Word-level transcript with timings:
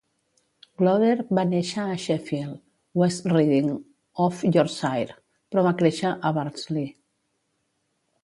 Glover 0.81 1.15
va 1.39 1.43
néixer 1.49 1.83
a 1.89 1.97
Sheffield, 2.03 2.55
West 3.01 3.27
Riding 3.33 3.69
of 4.25 4.41
Yorkshire, 4.57 5.17
però 5.53 5.65
va 5.67 5.75
créixer 5.83 6.15
a 6.15 6.31
Barnsley. 6.39 6.89